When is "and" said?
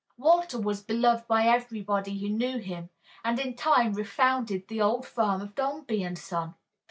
3.23-3.37, 6.03-6.17